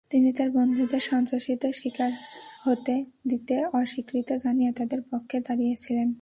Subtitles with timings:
[0.09, 2.11] তিনি তাঁর বন্ধুদের সন্ত্রাসীদের শিকার
[2.63, 3.03] হতে
[3.29, 6.13] দিতে অস্বীকৃতি জানিয়ে তাঁদের পক্ষে দাঁড়িয়েছিলেন।